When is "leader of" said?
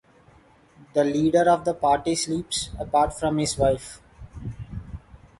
1.03-1.63